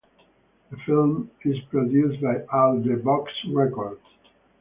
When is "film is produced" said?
0.77-2.23